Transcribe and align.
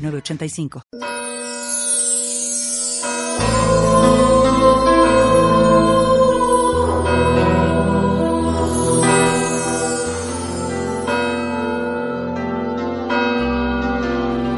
985. 0.00 0.82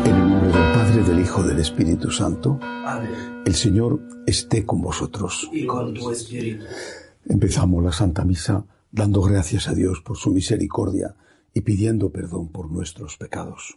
En 0.04 0.14
el 0.14 0.30
nombre 0.30 0.48
del 0.48 0.72
Padre, 0.72 1.02
del 1.02 1.20
Hijo, 1.20 1.42
del 1.42 1.58
Espíritu 1.58 2.10
Santo. 2.10 2.58
Amén. 2.62 3.42
El 3.44 3.54
Señor 3.54 4.00
esté 4.26 4.64
con 4.64 4.80
vosotros. 4.80 5.48
Y 5.52 5.66
con 5.66 5.92
tu 5.94 6.10
espíritu. 6.10 6.64
Empezamos 7.28 7.82
la 7.82 7.92
Santa 7.92 8.24
Misa 8.24 8.64
dando 8.90 9.22
gracias 9.22 9.68
a 9.68 9.74
Dios 9.74 10.00
por 10.00 10.16
su 10.16 10.30
misericordia 10.30 11.14
y 11.54 11.62
pidiendo 11.62 12.10
perdón 12.10 12.48
por 12.48 12.70
nuestros 12.70 13.16
pecados. 13.16 13.76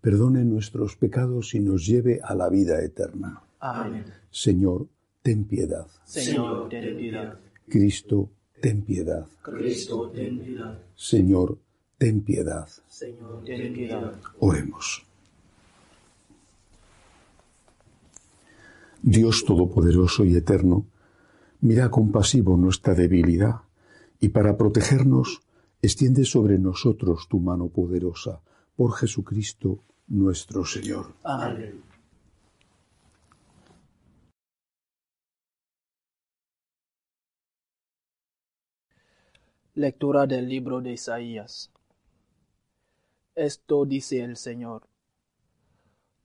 perdone 0.00 0.44
nuestros 0.44 0.96
pecados 0.96 1.54
y 1.54 1.60
nos 1.60 1.86
lleve 1.86 2.20
a 2.22 2.34
la 2.34 2.48
vida 2.48 2.82
eterna. 2.82 3.42
Amén. 3.60 4.04
Señor, 4.30 4.86
ten 5.22 5.44
piedad. 5.44 5.86
Señor, 6.04 6.68
ten 6.68 6.96
piedad. 6.96 7.38
Cristo, 7.68 8.30
ten 8.60 8.82
piedad. 8.82 9.26
Cristo, 9.42 10.10
ten 10.10 10.38
piedad. 10.38 10.78
Señor, 10.96 11.58
ten 11.98 12.22
piedad. 12.22 12.68
Señor, 12.88 13.44
ten 13.44 13.72
piedad. 13.74 14.14
Oremos. 14.38 15.04
Dios 19.02 19.44
Todopoderoso 19.46 20.24
y 20.24 20.36
Eterno, 20.36 20.84
mira 21.60 21.90
compasivo 21.90 22.56
nuestra 22.56 22.94
debilidad 22.94 23.62
y 24.20 24.28
para 24.28 24.56
protegernos 24.58 25.40
extiende 25.80 26.24
sobre 26.24 26.58
nosotros 26.58 27.26
tu 27.28 27.38
mano 27.40 27.68
poderosa 27.68 28.40
por 28.76 28.92
Jesucristo 28.92 29.82
nuestro 30.10 30.64
Señor. 30.64 31.14
Amén. 31.22 31.82
Lectura 39.74 40.26
del 40.26 40.48
libro 40.48 40.80
de 40.80 40.92
Isaías. 40.92 41.70
Esto 43.36 43.86
dice 43.86 44.22
el 44.22 44.36
Señor. 44.36 44.88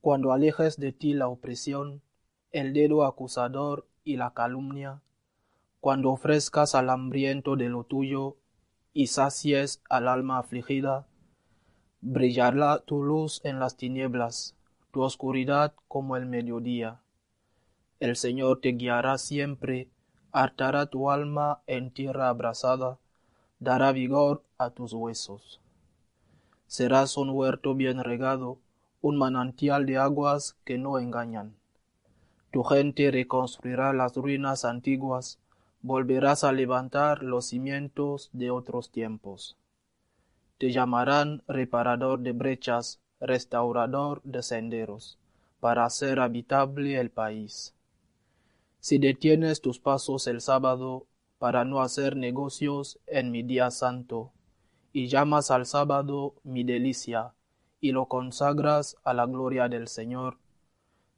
Cuando 0.02 0.34
alejes 0.34 0.78
de 0.78 0.92
ti 0.92 1.14
la 1.14 1.28
opresión, 1.28 2.02
el 2.52 2.74
dedo 2.74 3.06
acusador 3.06 3.88
y 4.04 4.18
la 4.18 4.34
calumnia, 4.34 5.02
cuando 5.80 6.10
ofrezcas 6.10 6.74
al 6.74 6.90
hambriento 6.90 7.56
de 7.56 7.70
lo 7.70 7.84
tuyo 7.84 8.38
y 8.94 9.08
sacies 9.08 9.84
al 9.90 10.08
alma 10.08 10.40
afligida, 10.40 11.08
brillará 12.08 12.78
tu 12.78 13.04
luz 13.04 13.42
en 13.44 13.60
las 13.60 13.78
tinieblas, 13.78 14.54
tu 14.92 15.02
oscuridad 15.02 15.74
como 15.88 16.16
el 16.16 16.28
mediodía. 16.28 17.02
El 18.00 18.16
Señor 18.16 18.62
te 18.62 18.74
guiará 18.74 19.18
siempre, 19.18 19.88
hartará 20.32 20.86
tu 20.86 21.10
alma 21.10 21.62
en 21.66 21.90
tierra 21.90 22.30
abrasada, 22.30 23.00
dará 23.60 23.92
vigor 23.92 24.44
a 24.60 24.70
tus 24.70 24.94
huesos. 24.94 25.60
Serás 26.68 27.18
un 27.18 27.32
huerto 27.32 27.74
bien 27.74 28.04
regado, 28.04 28.60
un 29.02 29.18
manantial 29.18 29.88
de 29.88 29.98
aguas 29.98 30.56
que 30.64 30.78
no 30.78 31.00
engañan. 31.00 31.56
Tu 32.52 32.64
gente 32.64 33.10
reconstruirá 33.10 33.94
las 33.94 34.16
ruinas 34.16 34.64
antiguas, 34.64 35.40
volverás 35.82 36.44
a 36.44 36.52
levantar 36.52 37.24
los 37.24 37.48
cimientos 37.48 38.30
de 38.32 38.52
otros 38.52 38.92
tiempos. 38.92 39.58
Te 40.58 40.72
llamarán 40.72 41.44
reparador 41.48 42.22
de 42.22 42.32
brechas, 42.32 43.02
restaurador 43.20 44.22
de 44.24 44.42
senderos, 44.42 45.18
para 45.60 45.84
hacer 45.84 46.20
habitable 46.22 46.98
el 46.98 47.10
país. 47.10 47.76
Si 48.80 48.98
detienes 48.98 49.60
tus 49.60 49.80
pasos 49.80 50.28
el 50.28 50.40
sábado 50.40 51.08
para 51.40 51.66
no 51.66 51.82
hacer 51.82 52.16
negocios 52.16 53.00
en 53.06 53.32
mi 53.32 53.44
día 53.44 53.70
santo, 53.70 54.32
y 54.94 55.08
llamas 55.08 55.52
al 55.52 55.66
sábado 55.66 56.36
mi 56.44 56.64
delicia, 56.64 57.34
y 57.82 57.92
lo 57.92 58.06
consagras 58.06 58.96
a 59.04 59.14
la 59.14 59.26
gloria 59.26 59.68
del 59.68 59.90
Señor, 59.90 60.38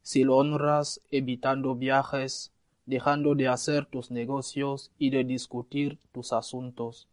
si 0.01 0.23
lo 0.23 0.37
honras 0.37 0.99
evitando 1.11 1.75
viajes, 1.75 2.51
dejando 2.87 3.35
de 3.35 3.49
hacer 3.49 3.85
tus 3.85 4.09
negocios 4.09 4.89
y 4.97 5.11
de 5.11 5.23
discutir 5.23 5.99
tus 6.11 6.33
asuntos, 6.33 7.07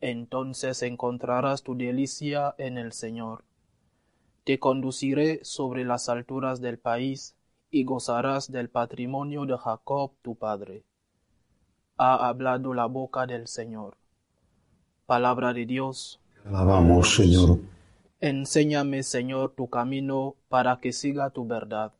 entonces 0.00 0.82
encontrarás 0.82 1.62
tu 1.62 1.76
delicia 1.76 2.54
en 2.58 2.78
el 2.78 2.92
Señor. 2.92 3.44
Te 4.44 4.58
conduciré 4.58 5.40
sobre 5.42 5.84
las 5.84 6.08
alturas 6.08 6.60
del 6.60 6.78
país 6.78 7.34
y 7.70 7.84
gozarás 7.84 8.50
del 8.50 8.68
patrimonio 8.68 9.44
de 9.44 9.56
Jacob 9.58 10.12
tu 10.22 10.36
padre. 10.36 10.84
Ha 11.96 12.28
hablado 12.28 12.74
la 12.74 12.86
boca 12.86 13.26
del 13.26 13.46
Señor. 13.46 13.96
Palabra 15.06 15.52
de 15.52 15.66
Dios. 15.66 16.20
Alabamos, 16.44 17.14
Señor. 17.14 17.58
Enséñame, 18.20 19.02
Señor, 19.02 19.54
tu 19.56 19.68
camino 19.68 20.36
para 20.48 20.78
que 20.80 20.92
siga 20.92 21.30
tu 21.30 21.46
verdad. 21.46 21.92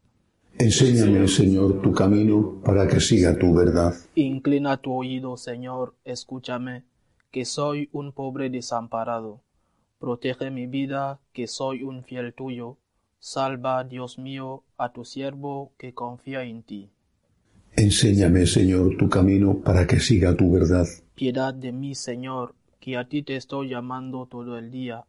Enséñame, 0.59 1.29
Señor, 1.29 1.83
tu 1.83 1.93
camino 1.93 2.61
para 2.65 2.87
que 2.89 3.01
siga 3.01 3.37
tu 3.39 3.53
verdad. 3.55 3.95
Inclina 4.15 4.77
tu 4.79 4.93
oído, 4.93 5.37
Señor, 5.37 5.95
escúchame, 6.05 6.85
que 7.31 7.45
soy 7.45 7.89
un 7.93 8.13
pobre 8.13 8.51
desamparado. 8.51 9.43
Protege 9.99 10.51
mi 10.51 10.67
vida, 10.67 11.21
que 11.33 11.47
soy 11.47 11.83
un 11.83 12.05
fiel 12.05 12.35
tuyo. 12.35 12.79
Salva, 13.19 13.83
Dios 13.85 14.19
mío, 14.19 14.63
a 14.77 14.93
tu 14.93 15.05
siervo 15.05 15.73
que 15.79 15.95
confía 15.95 16.43
en 16.43 16.63
ti. 16.63 16.91
Enséñame, 17.75 18.47
Señor, 18.47 18.97
tu 18.97 19.09
camino 19.09 19.61
para 19.63 19.87
que 19.87 20.01
siga 20.01 20.35
tu 20.35 20.53
verdad. 20.53 20.87
Piedad 21.15 21.53
de 21.53 21.73
mí, 21.73 21.95
Señor, 21.95 22.55
que 22.81 22.97
a 22.97 23.09
ti 23.09 23.23
te 23.23 23.37
estoy 23.37 23.71
llamando 23.71 24.27
todo 24.27 24.59
el 24.59 24.71
día. 24.71 25.05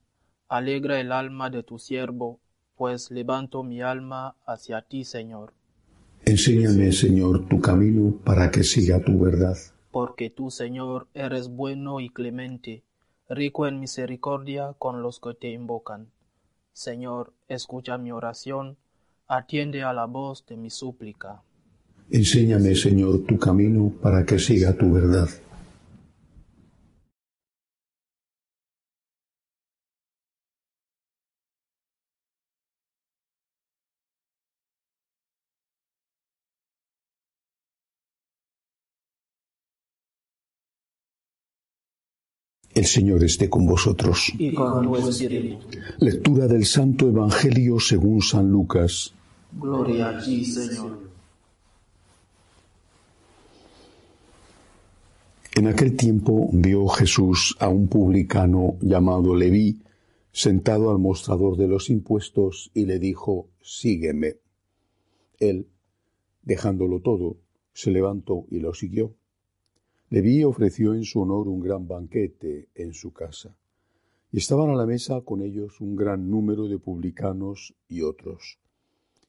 Alegra 0.49 0.99
el 0.99 1.11
alma 1.11 1.49
de 1.49 1.63
tu 1.63 1.79
siervo, 1.79 2.39
pues 2.75 3.11
levanto 3.11 3.63
mi 3.63 3.81
alma 3.81 4.35
hacia 4.45 4.81
ti, 4.81 5.03
Señor. 5.03 5.53
Enséñame, 6.25 6.91
Señor, 6.91 7.47
tu 7.47 7.61
camino 7.61 8.17
para 8.23 8.51
que 8.51 8.63
siga 8.63 8.99
tu 8.99 9.17
verdad. 9.19 9.57
Porque 9.99 10.29
tú, 10.29 10.51
Señor, 10.51 11.07
eres 11.15 11.47
bueno 11.49 11.99
y 11.99 12.09
clemente, 12.09 12.83
rico 13.27 13.65
en 13.65 13.79
misericordia 13.79 14.75
con 14.77 15.01
los 15.01 15.19
que 15.19 15.33
te 15.33 15.49
invocan. 15.49 16.11
Señor, 16.71 17.33
escucha 17.47 17.97
mi 17.97 18.11
oración, 18.11 18.77
atiende 19.27 19.81
a 19.81 19.93
la 19.93 20.05
voz 20.05 20.45
de 20.45 20.55
mi 20.55 20.69
súplica. 20.69 21.41
Enséñame, 22.11 22.75
Señor, 22.75 23.25
tu 23.25 23.39
camino 23.39 23.91
para 23.99 24.23
que 24.23 24.37
siga 24.37 24.77
tu 24.77 24.93
verdad. 24.93 25.29
El 42.77 42.85
Señor 42.85 43.23
esté 43.23 43.49
con 43.49 43.65
vosotros. 43.65 44.31
Y 44.37 44.53
con. 44.53 44.87
Lectura 45.97 46.47
del 46.47 46.63
Santo 46.63 47.07
Evangelio 47.07 47.79
según 47.79 48.21
San 48.21 48.51
Lucas. 48.51 49.15
Gloria 49.51 50.09
a 50.09 50.23
ti, 50.23 50.45
Señor. 50.45 50.99
En 55.55 55.65
aquel 55.65 55.97
tiempo 55.97 56.51
vio 56.53 56.87
Jesús 56.87 57.55
a 57.59 57.67
un 57.67 57.87
publicano 57.87 58.77
llamado 58.81 59.33
Leví 59.33 59.81
sentado 60.31 60.91
al 60.91 60.99
mostrador 60.99 61.57
de 61.57 61.67
los 61.67 61.89
impuestos 61.89 62.69
y 62.75 62.85
le 62.85 62.99
dijo, 62.99 63.49
Sígueme. 63.59 64.35
Él, 65.39 65.65
dejándolo 66.43 66.99
todo, 66.99 67.37
se 67.73 67.89
levantó 67.89 68.45
y 68.51 68.59
lo 68.59 68.75
siguió. 68.75 69.15
Leví 70.09 70.41
ofreció 70.45 70.93
en 70.93 71.03
su 71.03 71.19
honor 71.19 71.49
un 71.49 71.59
gran 71.59 71.85
banquete 71.85 72.69
en 72.75 72.93
su 72.93 73.11
casa, 73.11 73.57
y 74.31 74.37
estaban 74.37 74.69
a 74.69 74.75
la 74.75 74.85
mesa 74.85 75.19
con 75.19 75.41
ellos 75.41 75.81
un 75.81 75.97
gran 75.97 76.29
número 76.29 76.69
de 76.69 76.79
publicanos 76.79 77.75
y 77.89 78.03
otros. 78.03 78.57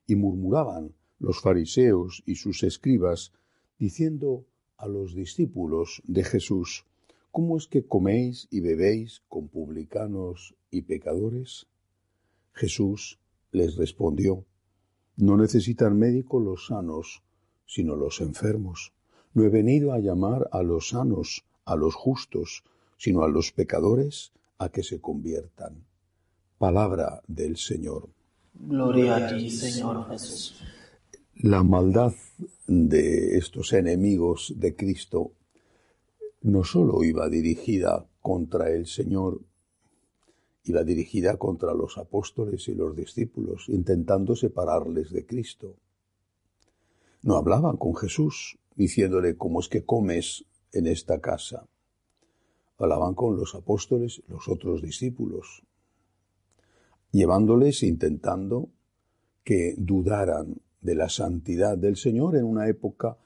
Y 0.06 0.14
murmuraban 0.14 0.94
los 1.18 1.40
fariseos 1.40 2.22
y 2.26 2.36
sus 2.36 2.62
escribas, 2.62 3.32
diciendo 3.80 4.44
a 4.76 4.86
los 4.86 5.16
discípulos 5.16 6.00
de 6.06 6.22
Jesús, 6.22 6.86
¿cómo 7.32 7.56
es 7.56 7.66
que 7.66 7.84
coméis 7.84 8.46
y 8.48 8.60
bebéis 8.60 9.22
con 9.28 9.48
publicanos 9.48 10.54
y 10.70 10.82
pecadores? 10.82 11.66
Jesús 12.52 13.18
les 13.50 13.74
respondió, 13.74 14.44
No 15.16 15.36
necesitan 15.36 15.98
médico 15.98 16.38
los 16.38 16.68
sanos, 16.68 17.24
sino 17.66 17.96
los 17.96 18.20
enfermos. 18.20 18.92
No 19.38 19.44
he 19.44 19.50
venido 19.50 19.92
a 19.92 20.00
llamar 20.00 20.48
a 20.50 20.64
los 20.64 20.88
sanos, 20.88 21.44
a 21.64 21.76
los 21.76 21.94
justos, 21.94 22.64
sino 22.96 23.22
a 23.22 23.28
los 23.28 23.52
pecadores 23.52 24.32
a 24.58 24.68
que 24.68 24.82
se 24.82 25.00
conviertan. 25.00 25.84
Palabra 26.58 27.22
del 27.28 27.56
Señor. 27.56 28.08
Gloria 28.52 29.14
a 29.14 29.28
ti, 29.28 29.48
Señor 29.48 30.08
Jesús. 30.08 30.60
La 31.36 31.62
maldad 31.62 32.14
de 32.66 33.38
estos 33.38 33.72
enemigos 33.74 34.54
de 34.56 34.74
Cristo 34.74 35.30
no 36.42 36.64
sólo 36.64 37.04
iba 37.04 37.28
dirigida 37.28 38.08
contra 38.20 38.72
el 38.72 38.88
Señor, 38.88 39.40
iba 40.64 40.82
dirigida 40.82 41.36
contra 41.36 41.74
los 41.74 41.96
apóstoles 41.96 42.66
y 42.66 42.74
los 42.74 42.96
discípulos, 42.96 43.68
intentando 43.68 44.34
separarles 44.34 45.12
de 45.12 45.24
Cristo. 45.24 45.76
No 47.22 47.36
hablaban 47.36 47.76
con 47.76 47.94
Jesús, 47.94 48.58
diciéndole, 48.78 49.36
¿cómo 49.36 49.58
es 49.58 49.68
que 49.68 49.84
comes 49.84 50.44
en 50.72 50.86
esta 50.86 51.20
casa? 51.20 51.66
Hablaban 52.78 53.14
con 53.14 53.36
los 53.36 53.56
apóstoles, 53.56 54.22
los 54.28 54.46
otros 54.48 54.82
discípulos, 54.82 55.64
llevándoles, 57.10 57.82
intentando 57.82 58.70
que 59.42 59.74
dudaran 59.76 60.60
de 60.80 60.94
la 60.94 61.08
santidad 61.08 61.76
del 61.76 61.96
Señor 61.96 62.36
en 62.36 62.44
una 62.44 62.68
época 62.68 63.18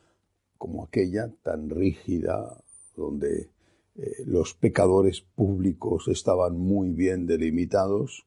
como 0.57 0.85
aquella 0.85 1.31
tan 1.43 1.69
rígida, 1.69 2.57
donde 2.97 3.51
eh, 3.97 4.23
los 4.25 4.55
pecadores 4.55 5.21
públicos 5.21 6.09
estaban 6.09 6.57
muy 6.57 6.93
bien 6.93 7.27
delimitados 7.27 8.27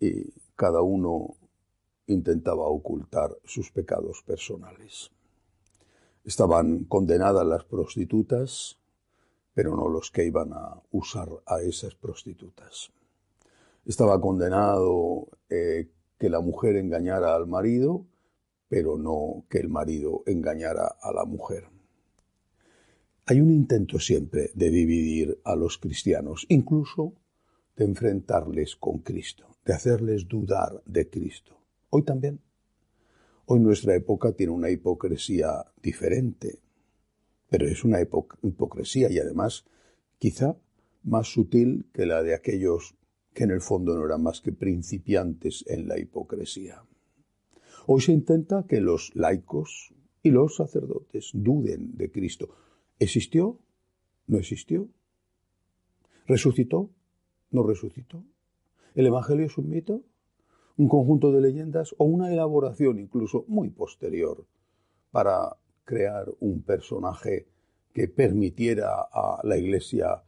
y 0.00 0.32
cada 0.56 0.82
uno 0.82 1.36
intentaba 2.08 2.66
ocultar 2.66 3.30
sus 3.44 3.70
pecados 3.70 4.24
personales. 4.26 5.12
Estaban 6.24 6.84
condenadas 6.84 7.46
las 7.46 7.64
prostitutas, 7.64 8.78
pero 9.54 9.76
no 9.76 9.88
los 9.88 10.10
que 10.10 10.24
iban 10.24 10.52
a 10.52 10.80
usar 10.90 11.28
a 11.46 11.60
esas 11.60 11.94
prostitutas. 11.94 12.90
Estaba 13.84 14.20
condenado 14.20 15.28
eh, 15.50 15.88
que 16.18 16.30
la 16.30 16.40
mujer 16.40 16.76
engañara 16.76 17.34
al 17.34 17.46
marido, 17.46 18.06
pero 18.68 18.96
no 18.96 19.44
que 19.50 19.58
el 19.58 19.68
marido 19.68 20.22
engañara 20.26 20.86
a 21.00 21.12
la 21.12 21.24
mujer. 21.24 21.64
Hay 23.26 23.40
un 23.40 23.50
intento 23.50 23.98
siempre 23.98 24.50
de 24.54 24.70
dividir 24.70 25.40
a 25.44 25.56
los 25.56 25.78
cristianos, 25.78 26.46
incluso 26.48 27.14
de 27.76 27.84
enfrentarles 27.84 28.76
con 28.76 28.98
Cristo, 28.98 29.56
de 29.64 29.74
hacerles 29.74 30.28
dudar 30.28 30.82
de 30.86 31.08
Cristo. 31.08 31.56
Hoy 31.90 32.02
también. 32.02 32.40
Hoy 33.54 33.60
nuestra 33.60 33.94
época 33.94 34.32
tiene 34.32 34.50
una 34.50 34.70
hipocresía 34.70 35.66
diferente, 35.82 36.60
pero 37.50 37.66
es 37.66 37.84
una 37.84 37.98
hipocresía 38.00 39.10
y 39.10 39.18
además 39.18 39.66
quizá 40.18 40.56
más 41.02 41.30
sutil 41.30 41.84
que 41.92 42.06
la 42.06 42.22
de 42.22 42.34
aquellos 42.34 42.94
que 43.34 43.44
en 43.44 43.50
el 43.50 43.60
fondo 43.60 43.94
no 43.94 44.06
eran 44.06 44.22
más 44.22 44.40
que 44.40 44.52
principiantes 44.52 45.66
en 45.68 45.86
la 45.86 45.98
hipocresía. 45.98 46.82
Hoy 47.86 48.00
se 48.00 48.12
intenta 48.12 48.64
que 48.66 48.80
los 48.80 49.14
laicos 49.14 49.92
y 50.22 50.30
los 50.30 50.56
sacerdotes 50.56 51.32
duden 51.34 51.94
de 51.98 52.10
Cristo. 52.10 52.56
¿Existió? 52.98 53.58
¿No 54.28 54.38
existió? 54.38 54.88
¿Resucitó? 56.26 56.88
¿No 57.50 57.64
resucitó? 57.64 58.24
¿El 58.94 59.08
Evangelio 59.08 59.44
es 59.44 59.58
un 59.58 59.68
mito? 59.68 60.04
Un 60.82 60.88
conjunto 60.88 61.30
de 61.30 61.40
leyendas 61.40 61.94
o 61.98 62.04
una 62.04 62.32
elaboración 62.32 62.98
incluso 62.98 63.44
muy 63.46 63.70
posterior 63.70 64.44
para 65.12 65.56
crear 65.84 66.26
un 66.40 66.62
personaje 66.62 67.46
que 67.92 68.08
permitiera 68.08 69.06
a 69.12 69.40
la 69.44 69.56
Iglesia 69.56 70.24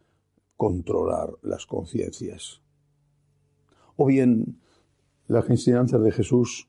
controlar 0.57 1.31
las 1.43 1.67
conciencias. 1.67 2.63
O 3.97 4.07
bien 4.07 4.61
las 5.27 5.51
enseñanzas 5.51 6.01
de 6.03 6.13
Jesús, 6.13 6.69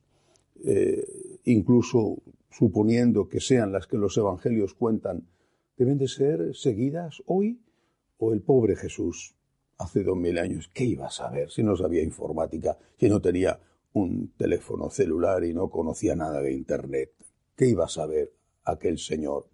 eh, 0.64 1.06
incluso 1.44 2.24
suponiendo 2.50 3.30
que 3.30 3.40
sean 3.40 3.72
las 3.72 3.86
que 3.86 3.98
los 3.98 4.18
evangelios 4.18 4.74
cuentan, 4.74 5.28
deben 5.78 6.00
de 6.00 6.08
ser 6.08 6.56
seguidas 6.56 7.22
hoy 7.28 7.62
o 8.18 8.34
el 8.34 8.42
pobre 8.42 8.76
Jesús 8.76 9.36
hace 9.78 10.02
dos 10.04 10.18
mil 10.18 10.40
años, 10.40 10.72
¿qué 10.74 10.86
iba 10.86 11.06
a 11.06 11.12
saber 11.12 11.52
si 11.52 11.62
no 11.62 11.76
sabía 11.76 12.02
informática, 12.02 12.78
si 12.98 13.10
no 13.10 13.22
tenía 13.22 13.60
un 13.96 14.34
teléfono 14.38 14.90
celular 14.90 15.46
y 15.46 15.54
no 15.54 15.70
conocía 15.70 16.16
nada 16.16 16.42
de 16.42 16.52
Internet? 16.52 17.14
¿Qué 17.56 17.68
iba 17.68 17.86
a 17.86 17.90
saber 17.90 18.34
aquel 18.66 19.00
señor? 19.00 19.48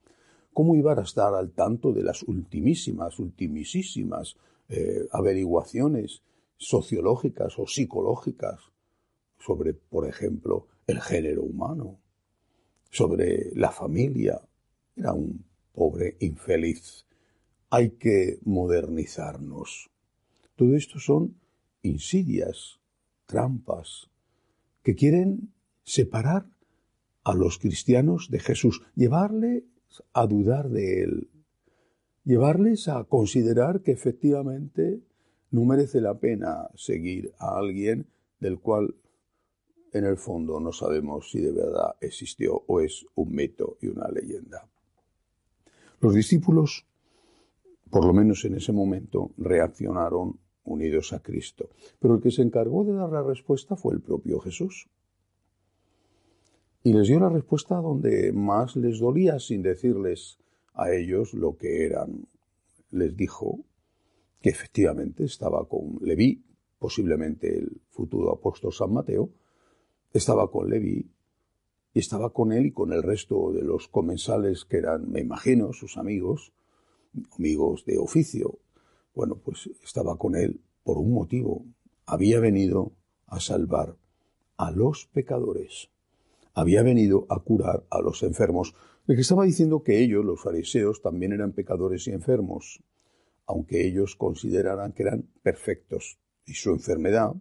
¿Cómo 0.51 0.75
iba 0.75 0.93
a 0.93 1.01
estar 1.03 1.35
al 1.35 1.51
tanto 1.51 1.93
de 1.93 2.03
las 2.03 2.23
ultimísimas, 2.23 3.19
ultimísimas 3.19 4.35
eh, 4.67 5.07
averiguaciones 5.11 6.23
sociológicas 6.57 7.59
o 7.59 7.67
psicológicas 7.67 8.59
sobre, 9.39 9.75
por 9.75 10.07
ejemplo, 10.07 10.67
el 10.87 11.01
género 11.01 11.43
humano, 11.43 11.99
sobre 12.89 13.51
la 13.53 13.71
familia? 13.71 14.41
Era 14.95 15.13
un 15.13 15.45
pobre 15.71 16.17
infeliz. 16.19 17.05
Hay 17.69 17.91
que 17.91 18.39
modernizarnos. 18.43 19.91
Todo 20.55 20.75
esto 20.75 20.99
son 20.99 21.39
insidias, 21.83 22.79
trampas, 23.27 24.10
que 24.83 24.95
quieren 24.95 25.53
separar 25.83 26.45
a 27.23 27.33
los 27.33 27.59
cristianos 27.59 28.29
de 28.29 28.39
Jesús, 28.39 28.81
llevarles 28.95 29.63
a 30.13 30.25
dudar 30.25 30.69
de 30.69 31.03
Él, 31.03 31.29
llevarles 32.23 32.87
a 32.87 33.03
considerar 33.03 33.81
que 33.81 33.91
efectivamente 33.91 35.01
no 35.51 35.65
merece 35.65 36.01
la 36.01 36.17
pena 36.17 36.69
seguir 36.75 37.33
a 37.37 37.57
alguien 37.57 38.07
del 38.39 38.59
cual 38.59 38.95
en 39.93 40.05
el 40.05 40.17
fondo 40.17 40.59
no 40.59 40.71
sabemos 40.71 41.29
si 41.29 41.41
de 41.41 41.51
verdad 41.51 41.95
existió 41.99 42.63
o 42.67 42.79
es 42.79 43.05
un 43.15 43.35
mito 43.35 43.77
y 43.81 43.87
una 43.87 44.07
leyenda. 44.07 44.67
Los 45.99 46.15
discípulos, 46.15 46.85
por 47.89 48.05
lo 48.05 48.13
menos 48.13 48.45
en 48.45 48.55
ese 48.55 48.71
momento, 48.71 49.31
reaccionaron 49.37 50.39
unidos 50.71 51.13
a 51.13 51.19
Cristo. 51.19 51.69
Pero 51.99 52.15
el 52.15 52.21
que 52.21 52.31
se 52.31 52.41
encargó 52.41 52.83
de 52.83 52.93
dar 52.93 53.09
la 53.09 53.23
respuesta 53.23 53.75
fue 53.75 53.93
el 53.93 54.01
propio 54.01 54.39
Jesús. 54.39 54.89
Y 56.83 56.93
les 56.93 57.07
dio 57.07 57.19
la 57.19 57.29
respuesta 57.29 57.75
donde 57.75 58.31
más 58.31 58.75
les 58.75 58.99
dolía 58.99 59.39
sin 59.39 59.61
decirles 59.61 60.39
a 60.73 60.91
ellos 60.91 61.33
lo 61.33 61.55
que 61.55 61.85
eran. 61.85 62.27
Les 62.89 63.15
dijo 63.15 63.59
que 64.41 64.49
efectivamente 64.49 65.23
estaba 65.23 65.67
con 65.67 65.99
Leví, 66.01 66.43
posiblemente 66.79 67.59
el 67.59 67.81
futuro 67.91 68.31
apóstol 68.33 68.73
San 68.73 68.91
Mateo, 68.91 69.29
estaba 70.13 70.49
con 70.49 70.69
Leví 70.69 71.11
y 71.93 71.99
estaba 71.99 72.31
con 72.31 72.51
él 72.51 72.67
y 72.67 72.71
con 72.71 72.91
el 72.91 73.03
resto 73.03 73.51
de 73.51 73.61
los 73.61 73.87
comensales 73.87 74.65
que 74.65 74.77
eran, 74.77 75.09
me 75.11 75.19
imagino, 75.19 75.73
sus 75.73 75.97
amigos, 75.97 76.53
amigos 77.37 77.85
de 77.85 77.97
oficio, 77.97 78.59
bueno, 79.13 79.35
pues 79.43 79.69
estaba 79.83 80.17
con 80.17 80.35
él 80.35 80.61
por 80.83 80.97
un 80.97 81.13
motivo. 81.13 81.65
Había 82.05 82.39
venido 82.39 82.93
a 83.27 83.39
salvar 83.39 83.97
a 84.57 84.71
los 84.71 85.07
pecadores. 85.07 85.89
Había 86.53 86.83
venido 86.83 87.25
a 87.29 87.39
curar 87.39 87.85
a 87.89 88.01
los 88.01 88.23
enfermos. 88.23 88.75
Le 89.05 89.19
estaba 89.19 89.45
diciendo 89.45 89.83
que 89.83 89.99
ellos, 90.03 90.23
los 90.25 90.41
fariseos, 90.41 91.01
también 91.01 91.33
eran 91.33 91.53
pecadores 91.53 92.07
y 92.07 92.11
enfermos. 92.11 92.83
aunque 93.47 93.85
ellos 93.85 94.15
consideraran 94.15 94.93
que 94.93 95.03
eran 95.03 95.29
perfectos. 95.43 96.17
Y 96.45 96.53
su 96.53 96.71
enfermedad 96.71 97.33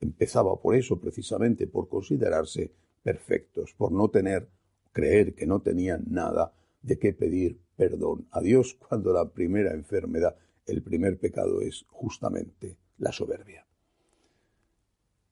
empezaba 0.00 0.60
por 0.60 0.74
eso, 0.74 0.98
precisamente, 0.98 1.66
por 1.66 1.88
considerarse 1.88 2.72
perfectos, 3.02 3.74
por 3.76 3.92
no 3.92 4.08
tener, 4.08 4.48
creer 4.92 5.34
que 5.34 5.46
no 5.46 5.60
tenían 5.60 6.04
nada 6.08 6.54
de 6.80 6.98
qué 6.98 7.12
pedir 7.12 7.60
perdón 7.76 8.26
a 8.30 8.40
Dios 8.40 8.74
cuando 8.74 9.12
la 9.12 9.28
primera 9.30 9.74
enfermedad, 9.74 10.36
el 10.68 10.82
primer 10.82 11.18
pecado 11.18 11.60
es 11.60 11.84
justamente 11.88 12.76
la 12.98 13.12
soberbia. 13.12 13.66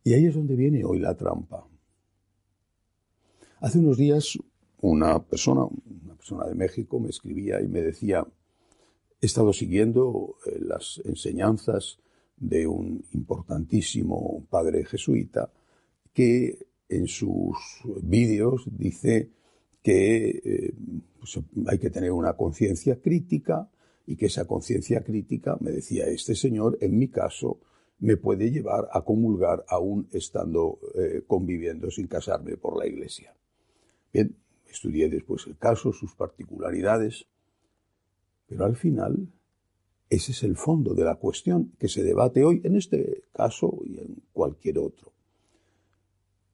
Y 0.04 0.14
ahí 0.14 0.26
es 0.26 0.34
donde 0.34 0.56
viene 0.56 0.84
hoy 0.84 0.98
la 0.98 1.16
trampa. 1.16 1.66
Hace 3.60 3.78
unos 3.78 3.96
días 3.96 4.38
una 4.80 5.22
persona, 5.22 5.64
una 5.64 6.14
persona 6.14 6.46
de 6.46 6.54
México, 6.54 7.00
me 7.00 7.10
escribía 7.10 7.60
y 7.60 7.68
me 7.68 7.82
decía, 7.82 8.26
he 9.20 9.26
estado 9.26 9.52
siguiendo 9.52 10.36
eh, 10.46 10.58
las 10.60 11.00
enseñanzas 11.04 11.98
de 12.36 12.66
un 12.66 13.02
importantísimo 13.12 14.46
padre 14.50 14.84
jesuita 14.84 15.50
que 16.12 16.58
en 16.88 17.08
sus 17.08 17.56
vídeos 18.02 18.64
dice 18.70 19.30
que 19.82 20.28
eh, 20.44 20.74
hay 21.66 21.78
que 21.78 21.90
tener 21.90 22.12
una 22.12 22.34
conciencia 22.34 23.00
crítica 23.00 23.68
y 24.06 24.16
que 24.16 24.26
esa 24.26 24.46
conciencia 24.46 25.02
crítica, 25.02 25.56
me 25.60 25.70
decía 25.72 26.06
este 26.06 26.34
señor, 26.34 26.78
en 26.80 26.96
mi 26.98 27.08
caso, 27.08 27.60
me 27.98 28.16
puede 28.16 28.50
llevar 28.50 28.88
a 28.92 29.02
comulgar 29.02 29.64
aún 29.68 30.08
estando 30.12 30.78
eh, 30.94 31.22
conviviendo 31.26 31.90
sin 31.90 32.06
casarme 32.06 32.56
por 32.56 32.78
la 32.78 32.86
iglesia. 32.86 33.34
Bien, 34.12 34.36
estudié 34.66 35.08
después 35.08 35.46
el 35.46 35.56
caso, 35.56 35.92
sus 35.92 36.14
particularidades, 36.14 37.26
pero 38.46 38.64
al 38.64 38.76
final 38.76 39.28
ese 40.08 40.32
es 40.32 40.42
el 40.44 40.56
fondo 40.56 40.94
de 40.94 41.04
la 41.04 41.16
cuestión 41.16 41.72
que 41.78 41.88
se 41.88 42.04
debate 42.04 42.44
hoy 42.44 42.60
en 42.64 42.76
este 42.76 43.24
caso 43.32 43.80
y 43.84 43.98
en 43.98 44.22
cualquier 44.32 44.78
otro. 44.78 45.12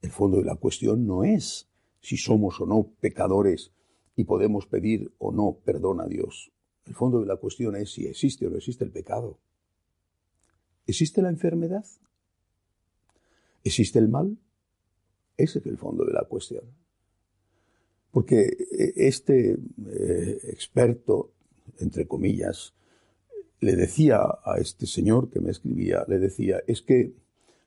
El 0.01 0.11
fondo 0.11 0.39
de 0.39 0.45
la 0.45 0.57
cuestión 0.57 1.07
no 1.07 1.23
es 1.23 1.69
si 2.01 2.17
somos 2.17 2.61
o 2.61 2.67
no 2.67 2.95
pecadores 3.01 3.73
y 4.17 4.25
podemos 4.25 4.67
pedir 4.67 5.13
o 5.19 5.33
no 5.33 5.59
perdón 5.65 6.01
a 6.01 6.07
Dios. 6.07 6.51
El 6.87 6.95
fondo 6.95 7.21
de 7.21 7.27
la 7.27 7.37
cuestión 7.37 7.77
es 7.77 7.93
si 7.93 8.07
existe 8.07 8.47
o 8.47 8.51
no 8.51 8.57
existe 8.57 8.85
el 8.85 8.91
pecado. 8.91 9.39
¿Existe 10.87 11.23
la 11.23 11.29
enfermedad? 11.29 11.85
¿Existe 13.63 13.99
el 13.99 14.09
mal? 14.09 14.37
Ese 15.37 15.61
es 15.61 15.67
el 15.67 15.79
fondo 15.79 16.05
de 16.05 16.13
la 16.13 16.25
cuestión. 16.25 16.65
Porque 18.11 18.41
eh, 18.41 18.93
este 18.97 19.53
eh, 19.53 20.39
experto, 20.45 21.33
entre 21.79 22.07
comillas, 22.07 22.75
le 23.61 23.77
decía 23.77 24.21
a 24.45 24.59
este 24.59 24.87
señor 24.87 25.31
que 25.31 25.41
me 25.41 25.53
escribía, 25.53 26.05
le 26.09 26.19
decía, 26.19 26.61
es 26.67 26.83
que 26.83 27.15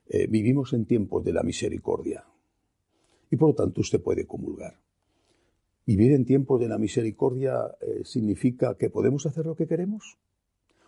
eh, 0.07 0.27
vivimos 0.27 0.73
en 0.73 0.85
tiempos 0.85 1.23
de 1.23 1.33
la 1.33 1.41
misericordia 1.41 2.25
y 3.31 3.37
por 3.37 3.49
lo 3.49 3.55
tanto 3.55 3.81
usted 3.81 4.01
puede 4.01 4.27
comulgar. 4.27 4.84
Vivir 5.85 6.13
en 6.13 6.25
tiempos 6.25 6.59
de 6.59 6.67
la 6.67 6.77
misericordia 6.77 7.53
significa 8.03 8.75
que 8.75 8.89
podemos 8.89 9.25
hacer 9.25 9.45
lo 9.45 9.55
que 9.55 9.67
queremos 9.67 10.17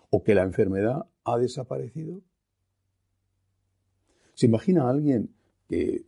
o 0.09 0.23
que 0.23 0.33
la 0.35 0.43
enfermedad 0.43 1.05
ha 1.23 1.37
desaparecido. 1.37 2.21
¿Se 4.33 4.45
imagina 4.45 4.85
a 4.85 4.89
alguien 4.89 5.33
que 5.67 6.05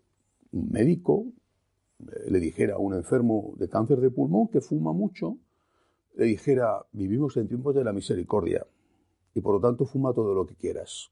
un 0.51 0.69
médico 0.72 1.25
eh, 2.00 2.29
le 2.29 2.39
dijera 2.39 2.75
a 2.75 2.77
un 2.77 2.93
enfermo 2.93 3.53
de 3.58 3.67
cáncer 3.67 4.00
de 4.00 4.12
pulmón 4.12 4.48
que 4.48 4.62
fuma 4.62 4.93
mucho, 4.93 5.38
le 6.15 6.25
dijera, 6.25 6.86
vivimos 6.91 7.38
en 7.38 7.48
tiempos 7.48 7.75
de 7.75 7.84
la 7.84 7.93
misericordia 7.93 8.65
y 9.34 9.41
por 9.41 9.55
lo 9.55 9.62
tanto 9.62 9.86
fuma 9.86 10.13
todo 10.13 10.34
lo 10.34 10.46
que 10.46 10.55
quieras? 10.55 11.12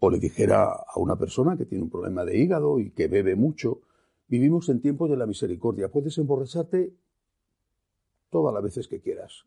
O 0.00 0.10
le 0.10 0.18
dijera 0.18 0.64
a 0.64 0.98
una 0.98 1.16
persona 1.16 1.56
que 1.56 1.66
tiene 1.66 1.84
un 1.84 1.90
problema 1.90 2.24
de 2.24 2.36
hígado 2.36 2.78
y 2.78 2.90
que 2.90 3.08
bebe 3.08 3.36
mucho, 3.36 3.80
vivimos 4.28 4.68
en 4.68 4.80
tiempos 4.80 5.10
de 5.10 5.16
la 5.16 5.26
misericordia, 5.26 5.90
puedes 5.90 6.16
emborracharte 6.18 6.92
todas 8.30 8.52
las 8.52 8.62
veces 8.62 8.88
que 8.88 9.00
quieras 9.00 9.44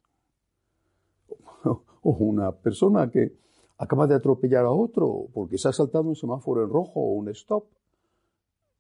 o 1.64 2.12
una 2.20 2.52
persona 2.52 3.12
que 3.12 3.36
acaba 3.78 4.08
de 4.08 4.16
atropellar 4.16 4.66
a 4.66 4.72
otro 4.72 5.28
porque 5.34 5.58
se 5.58 5.68
ha 5.68 5.74
saltado 5.74 6.06
un 6.06 6.16
semáforo 6.16 6.64
en 6.64 6.70
rojo 6.70 7.00
o 7.00 7.14
un 7.14 7.30
stop 7.30 7.66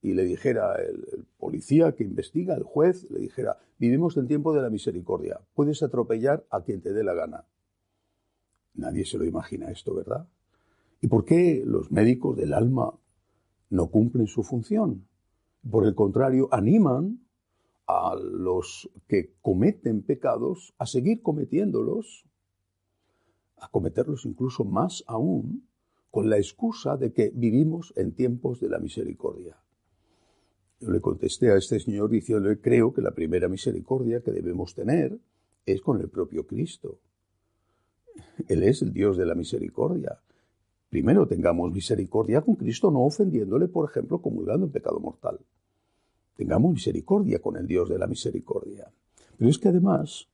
y 0.01 0.13
le 0.13 0.23
dijera 0.23 0.75
el, 0.75 1.25
policía 1.37 1.93
que 1.93 2.03
investiga, 2.03 2.55
el 2.55 2.63
juez, 2.63 3.09
le 3.09 3.19
dijera, 3.19 3.57
vivimos 3.77 4.15
en 4.17 4.27
tiempo 4.27 4.53
de 4.53 4.61
la 4.61 4.69
misericordia, 4.69 5.41
puedes 5.53 5.83
atropellar 5.83 6.45
a 6.49 6.61
quien 6.61 6.81
te 6.81 6.93
dé 6.93 7.03
la 7.03 7.13
gana. 7.13 7.45
Nadie 8.75 9.05
se 9.05 9.17
lo 9.17 9.25
imagina 9.25 9.71
esto, 9.71 9.93
¿verdad? 9.95 10.27
¿Y 11.01 11.07
por 11.07 11.25
qué 11.25 11.63
los 11.65 11.91
médicos 11.91 12.37
del 12.37 12.53
alma 12.53 12.93
no 13.69 13.87
cumplen 13.87 14.27
su 14.27 14.43
función? 14.43 15.07
Por 15.69 15.85
el 15.85 15.95
contrario, 15.95 16.49
animan 16.51 17.27
a 17.87 18.15
los 18.15 18.89
que 19.07 19.33
cometen 19.41 20.03
pecados 20.03 20.73
a 20.77 20.85
seguir 20.85 21.21
cometiéndolos 21.21 22.27
a 23.59 23.69
cometerlos 23.69 24.25
incluso 24.25 24.63
más 24.65 25.03
aún 25.07 25.67
con 26.11 26.29
la 26.29 26.37
excusa 26.37 26.97
de 26.97 27.11
que 27.11 27.31
vivimos 27.33 27.93
en 27.95 28.13
tiempos 28.13 28.59
de 28.59 28.69
la 28.69 28.79
misericordia. 28.79 29.57
Yo 30.79 30.91
le 30.91 31.01
contesté 31.01 31.51
a 31.51 31.57
este 31.57 31.79
señor 31.79 32.09
diciéndole, 32.09 32.61
creo 32.61 32.93
que 32.93 33.01
la 33.01 33.11
primera 33.11 33.47
misericordia 33.47 34.21
que 34.21 34.31
debemos 34.31 34.75
tener 34.75 35.17
es 35.65 35.81
con 35.81 35.99
el 35.99 36.09
propio 36.09 36.45
Cristo. 36.45 36.99
Él 38.47 38.63
es 38.63 38.81
el 38.81 38.93
Dios 38.93 39.17
de 39.17 39.25
la 39.25 39.35
misericordia. 39.35 40.19
Primero 40.89 41.27
tengamos 41.27 41.71
misericordia 41.71 42.41
con 42.41 42.55
Cristo, 42.55 42.91
no 42.91 43.01
ofendiéndole, 43.03 43.67
por 43.67 43.89
ejemplo, 43.89 44.21
comulgando 44.21 44.65
en 44.65 44.71
pecado 44.71 44.99
mortal. 44.99 45.39
Tengamos 46.35 46.73
misericordia 46.73 47.39
con 47.39 47.57
el 47.57 47.67
Dios 47.67 47.89
de 47.89 47.97
la 47.97 48.07
misericordia. 48.07 48.89
Pero 49.37 49.49
es 49.49 49.57
que 49.57 49.69
además, 49.69 50.27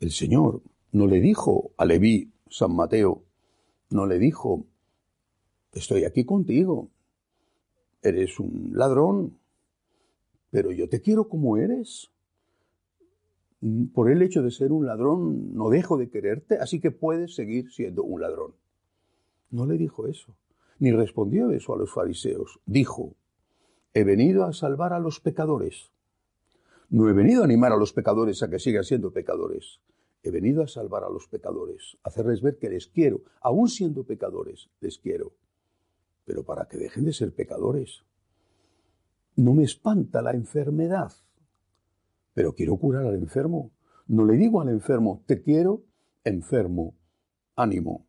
el 0.00 0.10
Señor 0.10 0.60
no 0.92 1.06
le 1.06 1.20
dijo 1.20 1.70
a 1.76 1.84
Leví, 1.84 2.30
San 2.48 2.74
Mateo, 2.74 3.22
no 3.90 4.06
le 4.06 4.18
dijo, 4.18 4.64
estoy 5.72 6.04
aquí 6.04 6.24
contigo, 6.24 6.88
eres 8.02 8.38
un 8.38 8.72
ladrón, 8.74 9.38
pero 10.50 10.70
yo 10.72 10.88
te 10.88 11.00
quiero 11.00 11.28
como 11.28 11.56
eres. 11.56 12.10
Por 13.94 14.10
el 14.10 14.20
hecho 14.20 14.42
de 14.42 14.50
ser 14.50 14.72
un 14.72 14.86
ladrón 14.86 15.54
no 15.54 15.70
dejo 15.70 15.96
de 15.96 16.10
quererte, 16.10 16.58
así 16.58 16.80
que 16.80 16.90
puedes 16.90 17.34
seguir 17.34 17.72
siendo 17.72 18.02
un 18.04 18.20
ladrón. 18.20 18.52
No 19.50 19.66
le 19.66 19.76
dijo 19.76 20.06
eso, 20.06 20.36
ni 20.78 20.92
respondió 20.92 21.50
eso 21.50 21.74
a 21.74 21.78
los 21.78 21.92
fariseos. 21.92 22.60
Dijo, 22.66 23.14
he 23.92 24.04
venido 24.04 24.44
a 24.44 24.52
salvar 24.52 24.92
a 24.92 24.98
los 24.98 25.20
pecadores. 25.20 25.92
No 26.90 27.08
he 27.08 27.12
venido 27.12 27.42
a 27.42 27.44
animar 27.44 27.72
a 27.72 27.76
los 27.76 27.92
pecadores 27.92 28.42
a 28.42 28.50
que 28.50 28.58
sigan 28.58 28.84
siendo 28.84 29.12
pecadores. 29.12 29.80
He 30.22 30.30
venido 30.30 30.62
a 30.62 30.68
salvar 30.68 31.04
a 31.04 31.10
los 31.10 31.28
pecadores, 31.28 31.98
a 32.02 32.08
hacerles 32.08 32.40
ver 32.40 32.58
que 32.58 32.70
les 32.70 32.86
quiero, 32.86 33.22
aun 33.40 33.68
siendo 33.68 34.04
pecadores, 34.04 34.70
les 34.80 34.98
quiero. 34.98 35.32
Pero 36.24 36.44
para 36.44 36.66
que 36.66 36.78
dejen 36.78 37.04
de 37.04 37.12
ser 37.12 37.34
pecadores. 37.34 38.04
No 39.36 39.52
me 39.52 39.64
espanta 39.64 40.22
la 40.22 40.32
enfermedad, 40.32 41.12
pero 42.32 42.54
quiero 42.54 42.76
curar 42.76 43.06
al 43.06 43.16
enfermo. 43.16 43.72
No 44.06 44.24
le 44.24 44.36
digo 44.36 44.60
al 44.60 44.68
enfermo, 44.68 45.22
te 45.26 45.42
quiero, 45.42 45.84
enfermo, 46.24 46.94
ánimo. 47.56 48.06